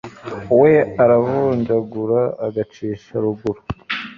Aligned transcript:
we 0.59 0.71
aravunjagura 1.03 2.21
agacisha 2.47 3.13
ruguru 3.23 3.61